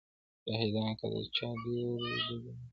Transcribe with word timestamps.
شاهدان 0.45 0.89
كه 0.99 1.07
د 1.13 1.15
چا 1.35 1.47
ډېر 1.63 1.83
وه 1.91 2.01
د 2.11 2.13
ظلمونو- 2.25 2.63